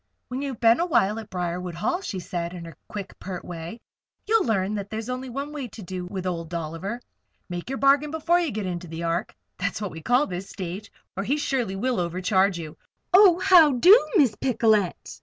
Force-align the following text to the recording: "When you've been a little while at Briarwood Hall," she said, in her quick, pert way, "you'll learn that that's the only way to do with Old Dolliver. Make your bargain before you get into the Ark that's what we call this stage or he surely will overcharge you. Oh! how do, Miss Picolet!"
"When 0.29 0.41
you've 0.41 0.59
been 0.59 0.79
a 0.79 0.85
little 0.85 0.87
while 0.87 1.19
at 1.19 1.29
Briarwood 1.29 1.75
Hall," 1.75 2.01
she 2.01 2.17
said, 2.17 2.55
in 2.55 2.65
her 2.65 2.75
quick, 2.87 3.13
pert 3.19 3.45
way, 3.45 3.79
"you'll 4.25 4.43
learn 4.45 4.73
that 4.73 4.89
that's 4.89 5.05
the 5.05 5.11
only 5.13 5.29
way 5.29 5.67
to 5.67 5.83
do 5.83 6.07
with 6.07 6.25
Old 6.25 6.49
Dolliver. 6.49 6.99
Make 7.49 7.69
your 7.69 7.77
bargain 7.77 8.09
before 8.09 8.39
you 8.39 8.49
get 8.49 8.65
into 8.65 8.87
the 8.87 9.03
Ark 9.03 9.35
that's 9.59 9.79
what 9.79 9.91
we 9.91 10.01
call 10.01 10.25
this 10.25 10.49
stage 10.49 10.91
or 11.15 11.23
he 11.23 11.37
surely 11.37 11.75
will 11.75 11.99
overcharge 11.99 12.57
you. 12.57 12.79
Oh! 13.13 13.37
how 13.37 13.73
do, 13.73 13.95
Miss 14.15 14.33
Picolet!" 14.35 15.19